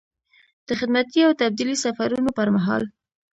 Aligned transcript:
د 0.67 0.69
خدمتي 0.79 1.19
او 1.27 1.31
تبدیلي 1.41 1.75
سفرونو 1.83 2.29
پر 2.37 2.47
مهال. 2.55 2.83